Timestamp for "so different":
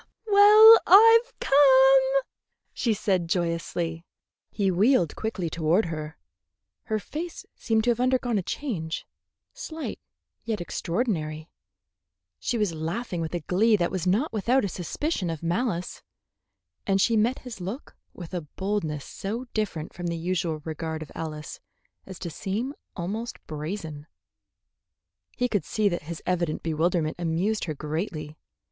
19.05-19.93